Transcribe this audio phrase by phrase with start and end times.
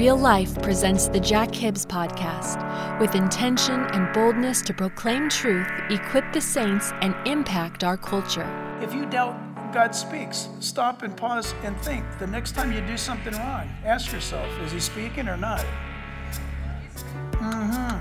[0.00, 2.58] Real Life presents the Jack Hibbs podcast
[2.98, 8.48] with intention and boldness to proclaim truth, equip the saints, and impact our culture.
[8.80, 9.36] If you doubt
[9.74, 12.02] God speaks, stop and pause and think.
[12.18, 15.66] The next time you do something wrong, ask yourself, is he speaking or not?
[17.32, 17.98] Mm-hmm.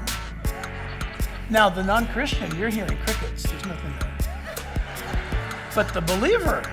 [1.50, 3.44] Now, the non Christian, you're hearing crickets.
[3.44, 4.16] There's nothing there.
[5.76, 6.64] But the believer,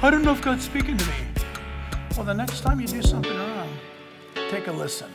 [0.00, 1.14] I don't know if God's speaking to me.
[2.16, 3.59] Well, the next time you do something wrong,
[4.50, 5.14] take a listen.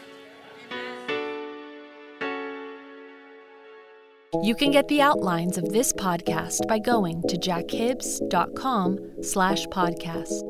[4.43, 10.41] You can get the outlines of this podcast by going to jackhibbs.com slash podcast.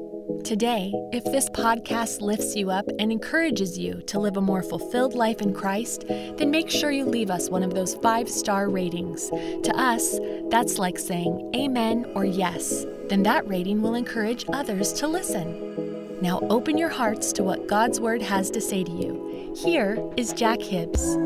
[0.44, 5.16] Today, if this podcast lifts you up and encourages you to live a more fulfilled
[5.16, 9.30] life in Christ, then make sure you leave us one of those five-star ratings.
[9.30, 10.20] To us,
[10.50, 12.86] that's like saying amen or yes.
[13.08, 16.05] Then that rating will encourage others to listen.
[16.26, 19.54] Now open your hearts to what God's Word has to say to you.
[19.56, 21.20] Here is Jack Hibbs.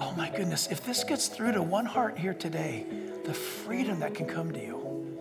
[0.00, 2.84] Oh my goodness, if this gets through to one heart here today,
[3.22, 5.16] the freedom that can come to you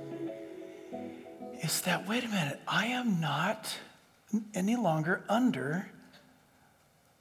[1.62, 3.78] is that, wait a minute, I am not
[4.56, 5.92] any longer under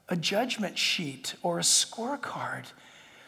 [0.09, 2.73] a judgment sheet or a scorecard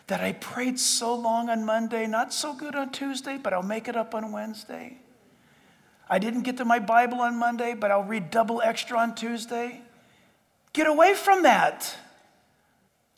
[0.07, 3.89] that I prayed so long on Monday, not so good on Tuesday, but I'll make
[3.89, 5.01] it up on Wednesday.
[6.11, 9.83] I didn't get to my Bible on Monday, but I'll read double extra on Tuesday.
[10.73, 11.97] Get away from that.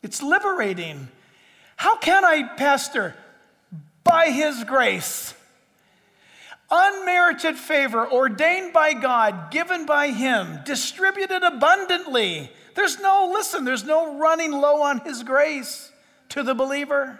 [0.03, 1.07] It's liberating.
[1.75, 3.15] How can I, Pastor?
[4.03, 5.33] By His grace.
[6.69, 12.49] Unmerited favor, ordained by God, given by Him, distributed abundantly.
[12.75, 15.91] There's no, listen, there's no running low on His grace
[16.29, 17.19] to the believer.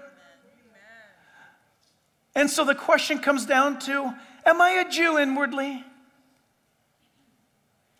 [2.34, 4.14] And so the question comes down to
[4.46, 5.84] Am I a Jew inwardly?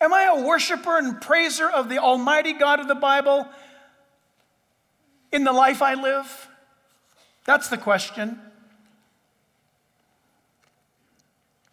[0.00, 3.46] Am I a worshiper and praiser of the Almighty God of the Bible
[5.30, 6.48] in the life I live?
[7.44, 8.40] That's the question.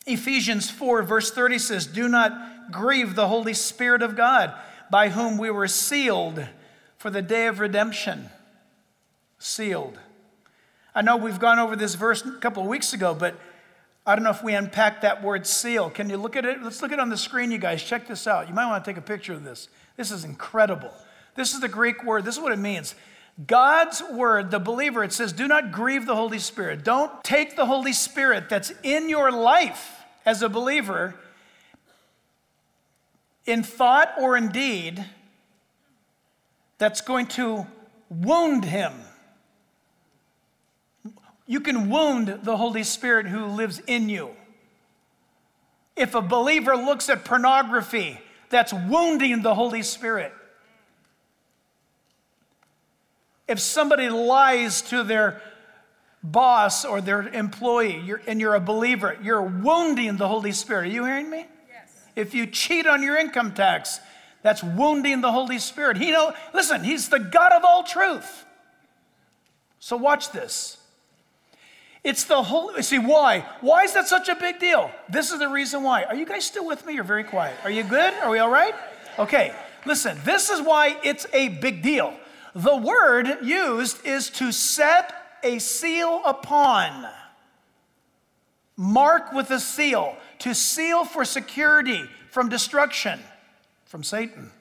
[0.06, 4.54] Ephesians 4, verse 30 says, Do not grieve the Holy Spirit of God,
[4.92, 6.48] by whom we were sealed
[6.98, 8.30] for the day of redemption.
[9.38, 9.98] Sealed.
[10.94, 13.40] I know we've gone over this verse a couple of weeks ago, but
[14.06, 15.90] I don't know if we unpacked that word seal.
[15.90, 16.64] Can you look at it?
[16.64, 17.84] Let's look at it on the screen, you guys.
[17.84, 18.48] Check this out.
[18.48, 19.70] You might want to take a picture of this.
[19.98, 20.92] This is incredible.
[21.36, 22.26] This is the Greek word.
[22.26, 22.96] This is what it means.
[23.46, 26.84] God's word, the believer, it says, do not grieve the Holy Spirit.
[26.84, 31.16] Don't take the Holy Spirit that's in your life as a believer
[33.46, 35.06] in thought or in deed
[36.78, 37.66] that's going to
[38.10, 38.94] wound him
[41.50, 44.30] you can wound the Holy Spirit who lives in you.
[45.96, 48.20] If a believer looks at pornography,
[48.52, 50.32] that's wounding the Holy Spirit.
[53.48, 55.42] If somebody lies to their
[56.22, 60.86] boss or their employee you're, and you're a believer, you're wounding the Holy Spirit.
[60.86, 61.48] Are you hearing me?
[61.68, 61.98] Yes.
[62.16, 64.00] If you cheat on your income tax,
[64.44, 65.98] that's wounding the Holy Spirit.
[65.98, 68.46] He know, listen, he's the God of all truth.
[69.80, 70.79] So watch this.
[72.04, 73.46] It's the whole, see, why?
[73.62, 74.90] Why is that such a big deal?
[75.10, 76.04] This is the reason why.
[76.04, 76.94] Are you guys still with me?
[76.94, 77.56] You're very quiet.
[77.64, 78.14] Are you good?
[78.16, 78.74] Are we all right?
[79.18, 79.54] Okay,
[79.86, 82.14] listen, this is why it's a big deal.
[82.56, 85.14] The word used is to set
[85.44, 87.08] a seal upon,
[88.78, 93.20] mark with a seal, to seal for security from destruction,
[93.86, 94.52] from Satan.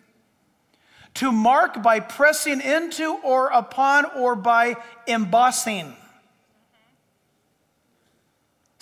[1.14, 4.76] To mark by pressing into or upon or by
[5.06, 5.94] embossing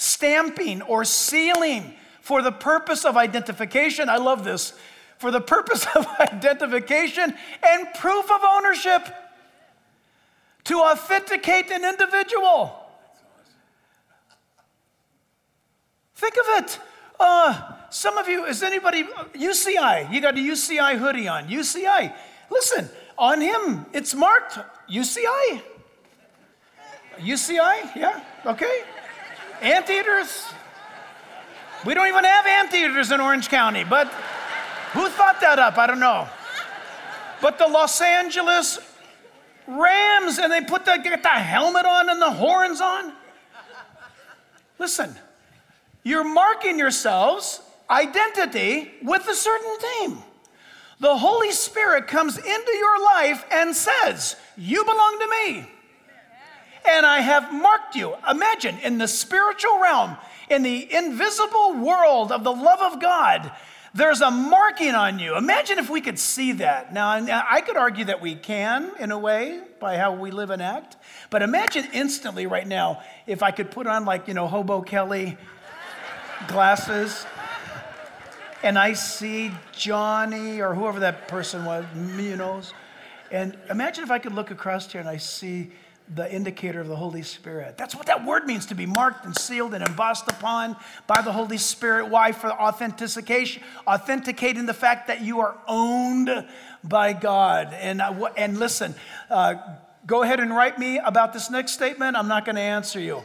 [0.06, 4.08] stamping or sealing for the purpose of identification.
[4.08, 4.72] I love this.
[5.18, 9.08] For the purpose of identification and proof of ownership
[10.64, 12.82] to authenticate an individual.
[16.16, 16.80] Think of it.
[17.20, 19.04] Uh, some of you, is anybody,
[19.34, 21.48] UCI, you got a UCI hoodie on.
[21.48, 22.12] UCI,
[22.50, 24.58] listen, on him, it's marked
[24.90, 25.62] UCI.
[27.18, 28.82] UCI, yeah, okay.
[29.62, 30.46] Anteaters.
[31.84, 34.08] We don't even have anteaters in Orange County, but
[34.92, 35.78] who thought that up?
[35.78, 36.28] I don't know.
[37.40, 38.78] But the Los Angeles
[39.66, 43.12] Rams, and they put the, get the helmet on and the horns on.
[44.78, 45.14] Listen,
[46.02, 47.60] you're marking yourselves
[47.90, 50.22] identity with a certain team.
[50.98, 55.70] The Holy Spirit comes into your life and says, You belong to me.
[56.88, 58.14] And I have marked you.
[58.28, 60.16] Imagine in the spiritual realm,
[60.48, 63.50] in the invisible world of the love of God,
[63.92, 65.36] there's a marking on you.
[65.36, 66.92] Imagine if we could see that.
[66.92, 70.60] Now, I could argue that we can in a way by how we live and
[70.60, 70.96] act,
[71.30, 75.38] but imagine instantly right now if I could put on, like, you know, Hobo Kelly
[76.46, 77.24] glasses
[78.62, 81.84] and I see Johnny or whoever that person was,
[82.18, 82.60] you know.
[83.30, 85.72] And imagine if I could look across here and I see
[86.14, 87.76] the indicator of the Holy Spirit.
[87.76, 90.76] That's what that word means to be marked and sealed and embossed upon
[91.06, 92.08] by the Holy Spirit.
[92.08, 92.32] Why?
[92.32, 96.46] For authentication, authenticating the fact that you are owned
[96.84, 97.74] by God.
[97.74, 98.94] And, uh, and listen,
[99.30, 99.54] uh,
[100.06, 102.16] go ahead and write me about this next statement.
[102.16, 103.24] I'm not going to answer you.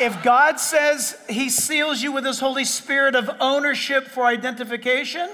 [0.00, 5.30] If God says He seals you with His Holy Spirit of ownership for identification,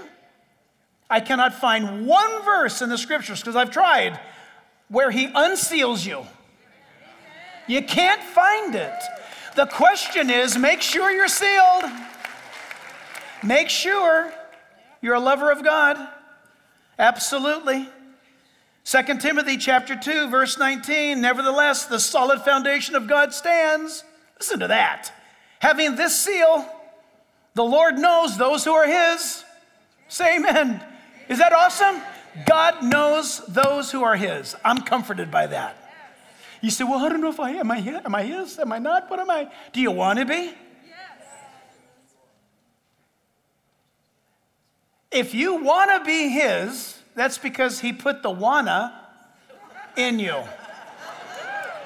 [1.09, 4.21] I cannot find one verse in the scriptures, because I've tried,
[4.89, 6.27] where He unseals you.
[7.71, 9.01] You can't find it.
[9.55, 11.85] The question is make sure you're sealed.
[13.45, 14.33] Make sure
[15.01, 15.97] you're a lover of God.
[16.99, 17.89] Absolutely.
[18.83, 24.03] 2 Timothy chapter 2 verse 19 nevertheless the solid foundation of God stands
[24.39, 25.13] listen to that
[25.61, 26.67] having this seal
[27.55, 29.45] the Lord knows those who are his
[30.09, 30.83] say amen
[31.29, 32.01] is that awesome
[32.47, 35.90] God knows those who are his I'm comforted by that
[36.61, 37.61] you say, well, I don't know if I am.
[37.61, 38.03] Am I here?
[38.05, 38.59] Am I his?
[38.59, 39.11] Am I not?
[39.11, 39.51] What am I?
[39.73, 40.35] Do you want to be?
[40.35, 40.55] Yes.
[45.11, 48.95] If you want to be his, that's because he put the wanna
[49.97, 50.37] in you.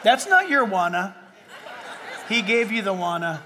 [0.02, 1.16] That's not your wanna.
[2.28, 3.42] He gave you the wanna.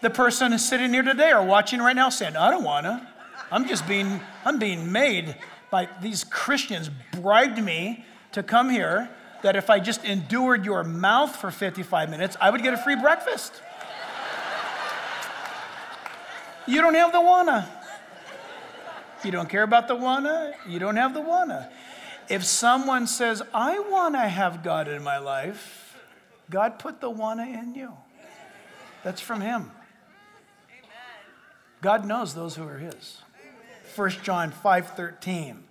[0.00, 3.06] The person is sitting here today or watching right now saying, I don't wanna.
[3.52, 5.36] I'm just being, I'm being made
[5.70, 9.08] by these Christians bribed me to come here
[9.42, 12.96] that if I just endured your mouth for 55 minutes, I would get a free
[12.96, 13.54] breakfast.
[16.66, 17.68] you don't have the wanna.
[19.24, 21.70] You don't care about the wanna, you don't have the wanna.
[22.28, 25.98] If someone says, I wanna have God in my life,
[26.48, 27.92] God put the wanna in you.
[29.02, 29.70] That's from Him.
[31.80, 33.22] God knows those who are His.
[33.96, 35.64] 1 John 5 13.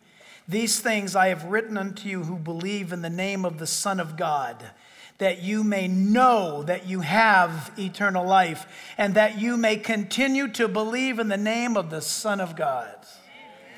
[0.49, 3.99] These things I have written unto you who believe in the name of the Son
[3.99, 4.71] of God,
[5.19, 8.65] that you may know that you have eternal life,
[8.97, 12.95] and that you may continue to believe in the name of the Son of God.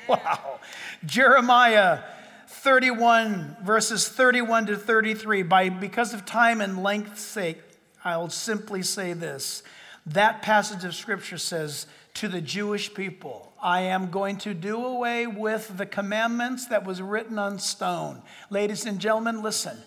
[0.08, 0.60] Wow.
[1.04, 2.04] Jeremiah
[2.48, 5.42] 31, verses 31 to 33.
[5.42, 7.60] By, because of time and length's sake,
[8.02, 9.62] I'll simply say this.
[10.06, 13.52] That passage of scripture says, to the Jewish people.
[13.62, 18.22] I am going to do away with the commandments that was written on stone.
[18.50, 19.78] Ladies and gentlemen, listen.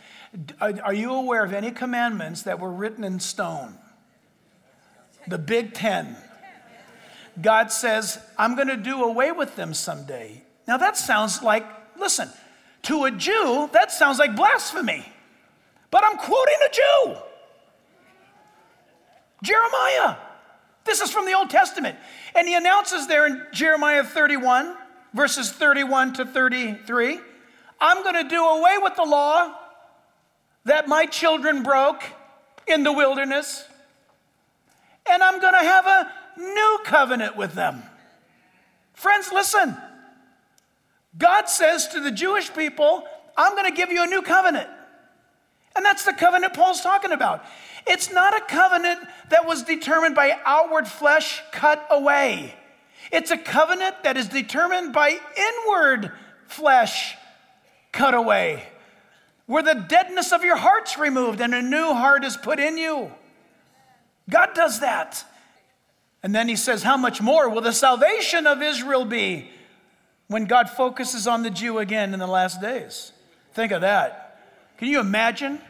[0.60, 3.77] Are you aware of any commandments that were written in stone?
[5.27, 6.17] The Big Ten.
[7.41, 10.44] God says, I'm going to do away with them someday.
[10.67, 11.65] Now that sounds like,
[11.98, 12.29] listen,
[12.84, 15.05] to a Jew, that sounds like blasphemy.
[15.91, 17.15] But I'm quoting a Jew.
[19.44, 20.15] Jeremiah.
[20.86, 21.98] This is from the Old Testament.
[22.36, 24.75] And he announces there in Jeremiah 31,
[25.13, 27.20] verses 31 to 33,
[27.82, 29.54] I'm going to do away with the law
[30.65, 32.04] that my children broke
[32.68, 33.65] in the wilderness,
[35.10, 37.84] and I'm going to have a new covenant with them.
[38.94, 39.77] Friends, listen.
[41.18, 43.04] God says to the Jewish people,
[43.38, 44.70] I'm going to give you a new covenant.
[45.75, 47.44] And that's the covenant Paul's talking about.
[47.88, 49.00] It's not a covenant
[49.30, 52.56] that was determined by outward flesh cut away.
[53.12, 56.12] It's a covenant that is determined by inward
[56.48, 57.15] flesh
[57.92, 58.68] cut away.
[59.48, 63.12] where the deadness of your heart's removed and a new heart is put in you.
[64.27, 65.24] God does that.
[66.24, 69.51] And then he says, How much more will the salvation of Israel be
[70.27, 73.12] when God focuses on the Jew again in the last days?
[73.54, 74.42] Think of that.
[74.80, 75.62] Can you imagine?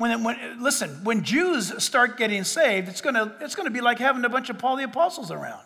[0.00, 4.24] When, when, listen, when Jews start getting saved, it's gonna, it's gonna be like having
[4.24, 5.62] a bunch of Paul the Apostles around.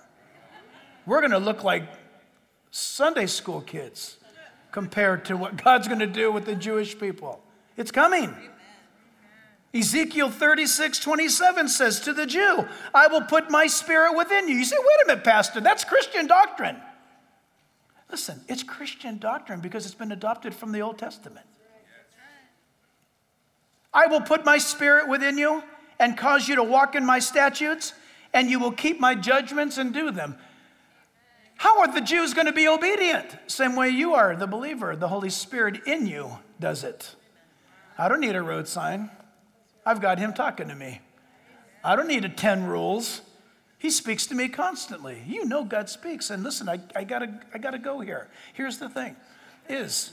[1.07, 1.85] We're gonna look like
[2.73, 4.17] Sunday school kids
[4.73, 7.45] compared to what God's gonna do with the Jewish people.
[7.76, 8.35] It's coming.
[9.73, 14.57] Ezekiel 36, 27 says to the Jew, I will put my spirit within you.
[14.57, 16.79] You say, wait a minute, Pastor, that's Christian doctrine.
[18.11, 21.47] Listen, it's Christian doctrine because it's been adopted from the Old Testament.
[23.95, 25.63] I will put my spirit within you
[26.01, 27.95] and cause you to walk in my statutes,
[28.33, 30.37] and you will keep my judgments and do them.
[31.57, 33.37] How are the Jews going to be obedient?
[33.47, 34.97] Same way you are, the believer.
[34.97, 37.15] The Holy Spirit in you does it.
[37.97, 39.11] I don't need a road sign.
[39.87, 41.01] I've got Him talking to me.
[41.85, 43.21] I don't need a 10 rules.
[43.79, 45.23] He speaks to me constantly.
[45.27, 46.31] You know God speaks.
[46.31, 48.29] And listen, I, I, gotta, I gotta go here.
[48.55, 49.15] Here's the thing
[49.69, 50.13] is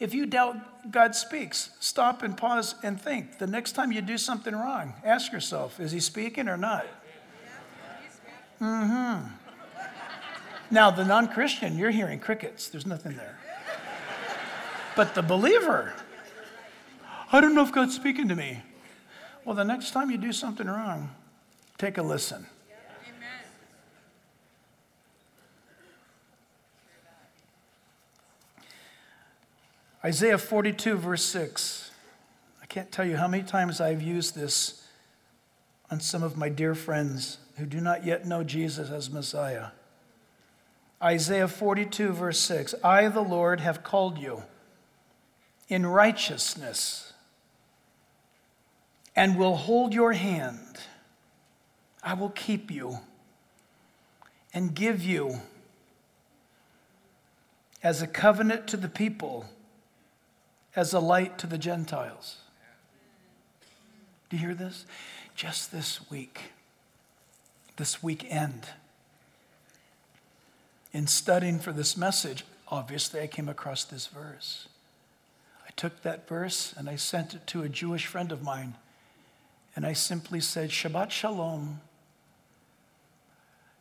[0.00, 3.38] if you doubt God speaks, stop and pause and think.
[3.38, 6.86] The next time you do something wrong, ask yourself, is he speaking or not?
[8.60, 9.26] Mm-hmm.
[10.70, 12.68] Now, the non-Christian, you're hearing crickets.
[12.68, 13.38] There's nothing there.
[14.96, 15.94] But the believer,
[17.30, 18.62] I don't know if God's speaking to me.
[19.44, 21.10] Well, the next time you do something wrong,
[21.78, 22.46] take a listen.
[30.02, 31.90] Isaiah 42, verse 6.
[32.62, 34.86] I can't tell you how many times I've used this
[35.90, 39.68] on some of my dear friends who do not yet know Jesus as Messiah.
[41.02, 44.44] Isaiah 42, verse 6 I, the Lord, have called you
[45.68, 47.12] in righteousness
[49.14, 50.78] and will hold your hand.
[52.02, 53.00] I will keep you
[54.54, 55.40] and give you
[57.82, 59.46] as a covenant to the people
[60.76, 62.38] as a light to the Gentiles.
[64.28, 64.86] Do you hear this?
[65.34, 66.52] Just this week,
[67.76, 68.66] this weekend,
[70.92, 74.68] in studying for this message, obviously I came across this verse.
[75.66, 78.74] I took that verse and I sent it to a Jewish friend of mine,
[79.74, 81.80] and I simply said, Shabbat Shalom.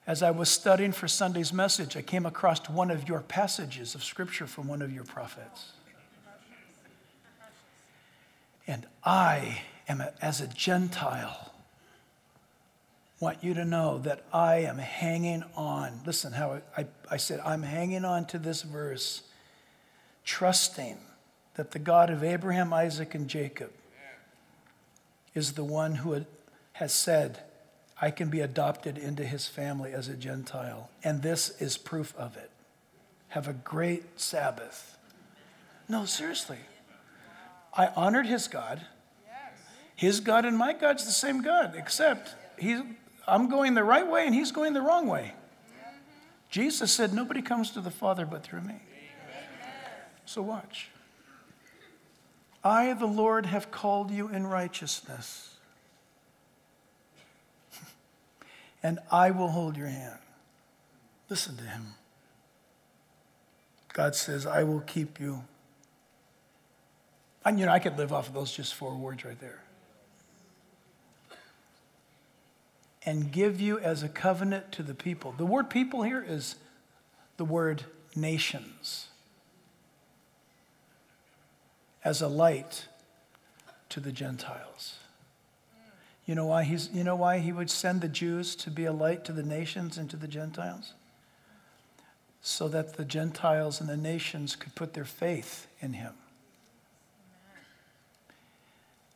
[0.07, 4.03] As I was studying for Sunday's message, I came across one of your passages of
[4.03, 5.73] scripture from one of your prophets.
[8.69, 11.51] And I am, as a Gentile,
[13.19, 16.01] want you to know that I am hanging on.
[16.05, 19.23] Listen how I, I said, I'm hanging on to this verse,
[20.23, 20.99] trusting
[21.55, 23.71] that the God of Abraham, Isaac, and Jacob
[25.33, 26.23] is the one who
[26.73, 27.39] has said,
[27.99, 30.91] I can be adopted into his family as a Gentile.
[31.03, 32.51] And this is proof of it.
[33.29, 34.95] Have a great Sabbath.
[35.87, 36.59] No, seriously.
[37.79, 38.81] I honored his God.
[39.95, 42.81] His God and my God's the same God, except he's,
[43.25, 45.33] I'm going the right way and he's going the wrong way.
[46.49, 48.75] Jesus said, Nobody comes to the Father but through me.
[50.25, 50.89] So watch.
[52.65, 55.55] I, the Lord, have called you in righteousness,
[58.83, 60.19] and I will hold your hand.
[61.29, 61.93] Listen to him.
[63.93, 65.43] God says, I will keep you
[67.45, 69.63] and, you know, I could live off of those just four words right there.
[73.05, 75.33] And give you as a covenant to the people.
[75.37, 76.55] The word people here is
[77.37, 79.07] the word nations.
[82.03, 82.87] As a light
[83.87, 84.95] to the Gentiles.
[86.25, 88.91] You know why he's you know why he would send the Jews to be a
[88.91, 90.93] light to the nations and to the Gentiles?
[92.41, 96.13] So that the Gentiles and the nations could put their faith in him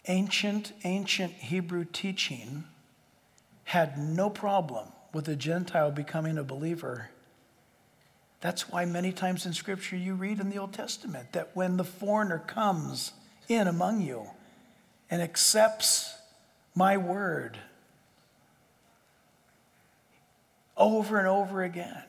[0.07, 2.65] ancient, ancient Hebrew teaching
[3.65, 7.10] had no problem with a Gentile becoming a believer.
[8.41, 11.83] That's why many times in Scripture you read in the Old Testament that when the
[11.83, 13.13] foreigner comes
[13.48, 14.27] in among you
[15.10, 16.13] and accepts
[16.75, 17.57] my word
[20.75, 22.03] over and over again,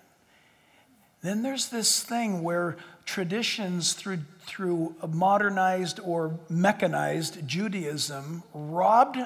[1.22, 9.18] then there's this thing where traditions through, through modernized or mechanized Judaism robbed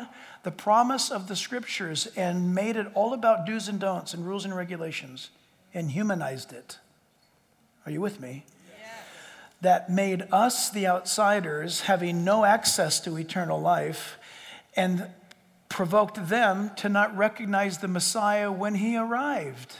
[0.42, 4.44] the promise of the scriptures and made it all about do's and don'ts and rules
[4.44, 5.30] and regulations
[5.74, 6.78] and humanized it.
[7.84, 8.44] Are you with me?
[9.60, 14.18] that made us the outsiders, having no access to eternal life,
[14.76, 15.06] and
[15.68, 19.74] provoked them to not recognize the Messiah when he arrived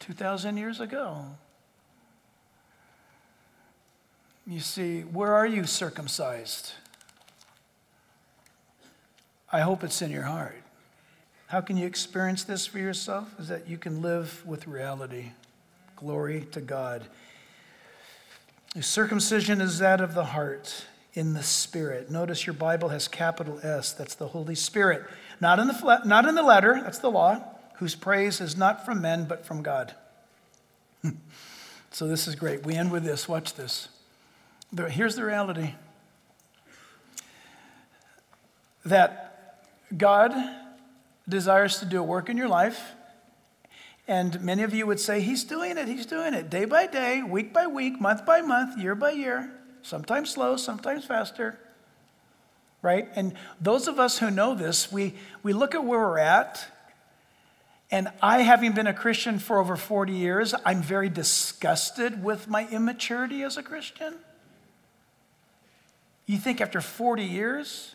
[0.00, 1.26] 2,000 years ago.
[4.46, 6.72] You see, where are you circumcised?
[9.50, 10.60] I hope it's in your heart.
[11.46, 13.28] How can you experience this for yourself?
[13.38, 15.30] Is that you can live with reality.
[15.96, 17.04] Glory to God.
[18.80, 22.10] Circumcision is that of the heart in the Spirit.
[22.10, 25.04] Notice your Bible has capital S, that's the Holy Spirit.
[25.40, 27.40] Not in the, not in the letter, that's the law,
[27.76, 29.94] whose praise is not from men, but from God.
[31.92, 32.66] so this is great.
[32.66, 33.28] We end with this.
[33.28, 33.88] Watch this.
[34.76, 35.72] Here's the reality
[38.84, 39.60] that
[39.96, 40.34] God
[41.28, 42.80] desires to do a work in your life.
[44.08, 47.22] And many of you would say, He's doing it, He's doing it day by day,
[47.22, 49.52] week by week, month by month, year by year,
[49.82, 51.58] sometimes slow, sometimes faster.
[52.82, 53.08] Right?
[53.14, 55.14] And those of us who know this, we,
[55.44, 56.66] we look at where we're at.
[57.92, 62.68] And I, having been a Christian for over 40 years, I'm very disgusted with my
[62.68, 64.16] immaturity as a Christian.
[66.26, 67.94] You think after 40 years?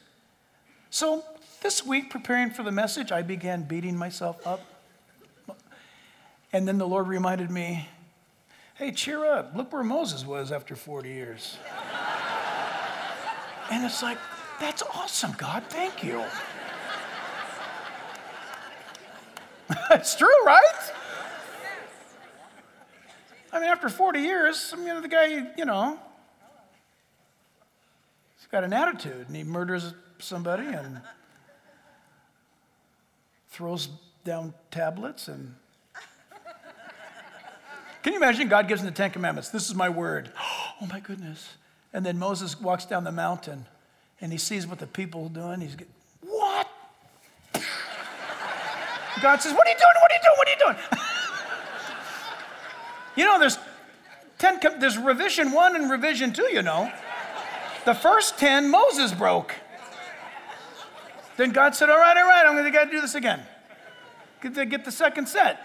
[0.90, 1.24] So
[1.62, 4.62] this week, preparing for the message, I began beating myself up.
[6.52, 7.88] And then the Lord reminded me,
[8.76, 9.56] hey, cheer up.
[9.56, 11.58] Look where Moses was after 40 years.
[13.72, 14.18] and it's like,
[14.60, 15.64] that's awesome, God.
[15.70, 16.24] Thank you.
[19.92, 20.92] it's true, right?
[23.52, 26.00] I mean, after 40 years, I mean, the guy, you know,
[28.40, 31.00] he's got an attitude and he murders somebody and
[33.50, 33.90] throws
[34.24, 35.54] down tablets and
[38.02, 39.50] can you imagine God gives him the Ten Commandments?
[39.50, 40.32] This is my word.
[40.82, 41.58] Oh my goodness.
[41.92, 43.66] And then Moses walks down the mountain
[44.22, 45.60] and he sees what the people are doing.
[45.60, 45.92] He's getting,
[46.22, 46.70] what?
[49.22, 49.92] God says, What are you doing?
[50.00, 50.38] What are you doing?
[50.38, 50.78] What are you doing?
[53.18, 53.58] you know, there's
[54.38, 56.90] ten there's revision one and revision two, you know.
[57.90, 59.56] The first ten Moses broke.
[61.38, 63.42] Then God said, All right, all right, I'm going to do this again.
[64.44, 65.60] Get the, get the second set.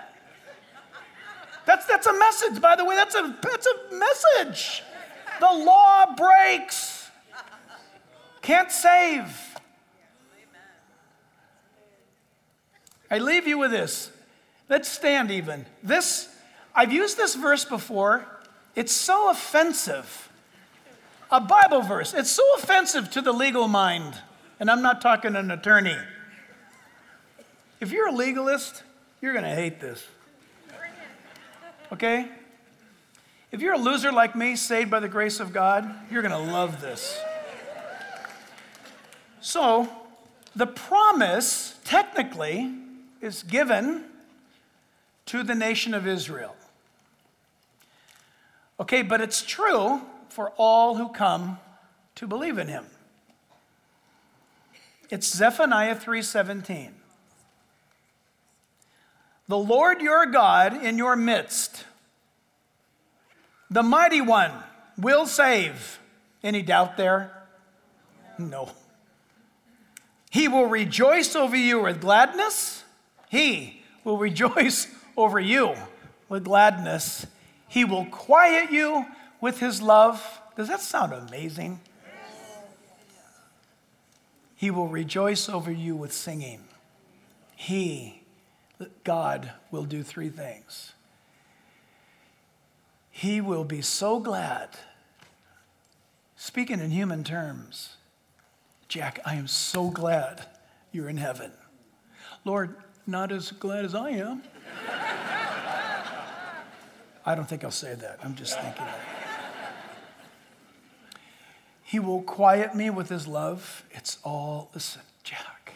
[1.66, 2.94] That's, that's a message, by the way.
[2.94, 4.82] That's a, that's a message.
[5.38, 7.10] The law breaks,
[8.40, 9.58] can't save.
[13.10, 14.10] I leave you with this.
[14.70, 15.66] Let's stand even.
[15.82, 16.34] This,
[16.74, 18.24] I've used this verse before.
[18.74, 20.30] It's so offensive.
[21.30, 22.14] A Bible verse.
[22.14, 24.14] It's so offensive to the legal mind.
[24.60, 25.96] And I'm not talking an attorney.
[27.80, 28.82] If you're a legalist,
[29.20, 30.06] you're going to hate this.
[31.92, 32.28] Okay?
[33.50, 36.52] If you're a loser like me, saved by the grace of God, you're going to
[36.52, 37.20] love this.
[39.40, 39.88] So,
[40.56, 42.72] the promise, technically,
[43.20, 44.04] is given
[45.26, 46.56] to the nation of Israel.
[48.80, 50.02] Okay, but it's true
[50.34, 51.58] for all who come
[52.16, 52.84] to believe in him.
[55.08, 56.92] It's Zephaniah 3:17.
[59.46, 61.84] The Lord your God in your midst,
[63.70, 64.50] the mighty one
[64.98, 66.00] will save.
[66.42, 67.30] Any doubt there?
[68.36, 68.72] No.
[70.30, 72.82] He will rejoice over you with gladness.
[73.28, 75.76] He will rejoice over you
[76.28, 77.24] with gladness.
[77.68, 79.06] He will quiet you
[79.44, 80.40] with his love.
[80.57, 81.78] Does that sound amazing?
[84.57, 86.64] He will rejoice over you with singing.
[87.54, 88.22] He,
[89.04, 90.94] God, will do three things.
[93.11, 94.70] He will be so glad,
[96.37, 97.96] speaking in human terms,
[98.88, 100.46] Jack, I am so glad
[100.90, 101.52] you're in heaven.
[102.46, 102.76] Lord,
[103.07, 104.42] not as glad as I am.
[107.26, 108.20] I don't think I'll say that.
[108.22, 108.87] I'm just thinking.
[111.94, 113.85] He will quiet me with his love.
[113.92, 115.74] It's all, listen, Jack,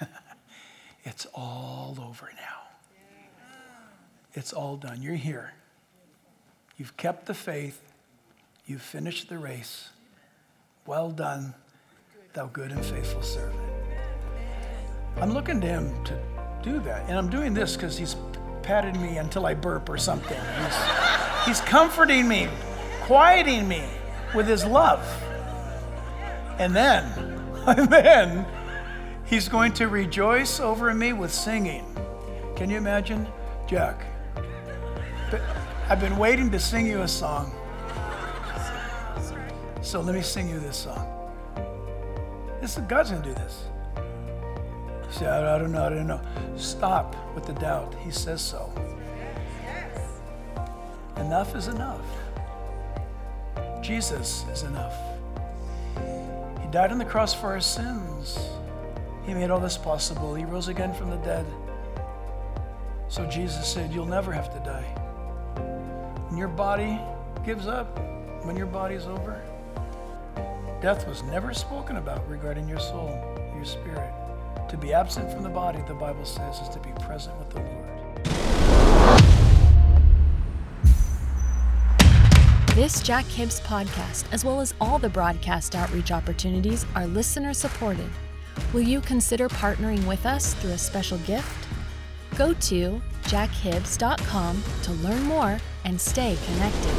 [1.02, 2.68] it's all over now.
[4.32, 5.02] It's all done.
[5.02, 5.54] You're here.
[6.76, 7.82] You've kept the faith.
[8.64, 9.88] You've finished the race.
[10.86, 11.52] Well done,
[12.32, 13.58] thou good and faithful servant.
[15.16, 16.16] I'm looking to him to
[16.62, 17.08] do that.
[17.08, 18.14] And I'm doing this because he's
[18.62, 20.40] patted me until I burp or something.
[20.62, 20.76] He's,
[21.44, 22.46] he's comforting me,
[23.00, 23.82] quieting me
[24.32, 25.04] with his love.
[26.60, 27.04] And then,
[27.66, 28.46] and then,
[29.24, 31.86] he's going to rejoice over me with singing.
[32.54, 33.26] Can you imagine?
[33.66, 34.04] Jack,
[35.88, 37.50] I've been waiting to sing you a song.
[39.80, 41.32] So let me sing you this song.
[42.60, 43.64] This is God's gonna do this.
[45.10, 46.20] Say, I, I don't know, I don't know.
[46.56, 47.94] Stop with the doubt.
[48.04, 48.70] He says so.
[51.16, 52.04] Enough is enough.
[53.80, 55.09] Jesus is enough.
[56.70, 58.38] Died on the cross for our sins.
[59.26, 60.36] He made all this possible.
[60.36, 61.44] He rose again from the dead.
[63.08, 64.86] So Jesus said, You'll never have to die.
[66.28, 67.00] When your body
[67.44, 67.98] gives up,
[68.44, 69.42] when your body's over,
[70.80, 73.18] death was never spoken about regarding your soul,
[73.56, 74.12] your spirit.
[74.68, 77.58] To be absent from the body, the Bible says, is to be present with the
[77.62, 77.99] Lord.
[82.80, 88.08] This Jack Hibbs podcast, as well as all the broadcast outreach opportunities, are listener supported.
[88.72, 91.68] Will you consider partnering with us through a special gift?
[92.38, 96.90] Go to jackhibbs.com to learn more and stay connected.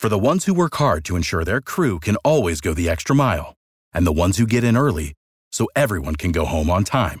[0.00, 3.14] For the ones who work hard to ensure their crew can always go the extra
[3.14, 3.54] mile,
[3.92, 5.12] and the ones who get in early
[5.52, 7.20] so everyone can go home on time,